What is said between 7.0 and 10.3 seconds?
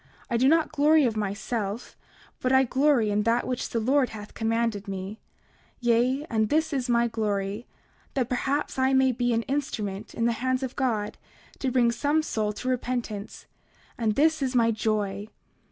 glory, that perhaps I may be an instrument in